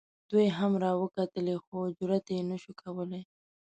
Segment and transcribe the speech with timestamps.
[0.29, 3.21] دوی هم را وکتلې خو جرات یې نه شو کولی.